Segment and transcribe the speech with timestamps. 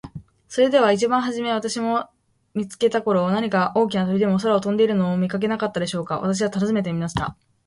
[0.49, 2.09] 「それでは一番はじめ私を
[2.55, 7.37] 見つけた頃、何か大きな鳥でも空を飛んでいるのを見かけなかったでしょうか。」と私は尋ねてみました。